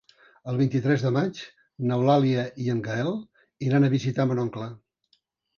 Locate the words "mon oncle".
4.33-4.73